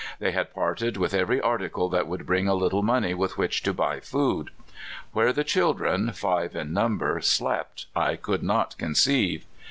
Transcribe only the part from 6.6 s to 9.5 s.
number slept I could not conceive.